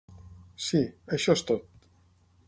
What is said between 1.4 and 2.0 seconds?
tot.